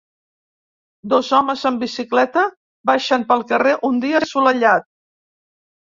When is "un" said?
3.91-4.01